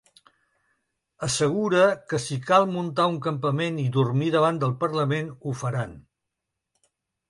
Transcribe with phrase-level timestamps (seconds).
[1.27, 5.99] Assegura que si cal ‘muntar un campament i dormir davant del Parlament’, ho faran.